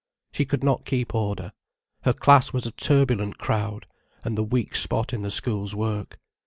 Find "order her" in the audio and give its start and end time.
1.13-2.13